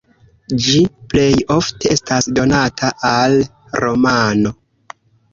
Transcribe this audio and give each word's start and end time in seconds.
Ĝi 0.67 0.79
plej 1.09 1.33
ofte 1.55 1.91
estas 1.95 2.29
donata 2.39 2.89
al 3.09 3.35
romano. 3.85 4.53